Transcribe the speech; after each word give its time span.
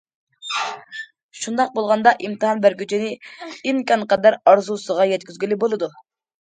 شۇنداق 1.41 1.69
بولغاندا، 1.75 2.15
ئىمتىھان 2.25 2.65
بەرگۈچىنى 2.65 3.13
ئىمكانقەدەر 3.45 4.43
ئارزۇسىغا 4.49 5.11
يەتكۈزگىلى 5.15 5.63
بولىدۇ. 5.65 5.95